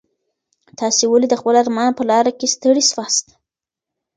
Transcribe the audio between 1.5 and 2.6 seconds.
ارمان په لاره کي